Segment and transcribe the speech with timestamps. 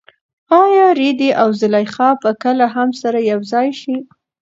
[0.61, 3.97] ایا رېدی او زلیخا به کله هم سره یوځای شي؟